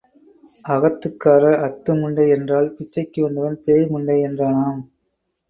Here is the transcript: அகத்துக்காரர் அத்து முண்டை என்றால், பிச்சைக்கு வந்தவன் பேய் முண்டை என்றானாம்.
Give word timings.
அகத்துக்காரர் 0.65 1.57
அத்து 1.59 1.91
முண்டை 1.93 2.25
என்றால், 2.29 2.69
பிச்சைக்கு 2.75 3.21
வந்தவன் 3.21 3.61
பேய் 3.63 3.87
முண்டை 3.93 4.17
என்றானாம். 4.27 4.81